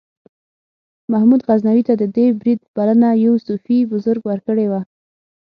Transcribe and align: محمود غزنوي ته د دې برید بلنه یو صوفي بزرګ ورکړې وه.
محمود 1.11 1.41
غزنوي 1.47 1.83
ته 1.87 1.93
د 2.01 2.03
دې 2.15 2.25
برید 2.39 2.59
بلنه 2.75 3.09
یو 3.25 3.33
صوفي 3.45 3.77
بزرګ 3.91 4.21
ورکړې 4.25 4.65
وه. 4.71 4.81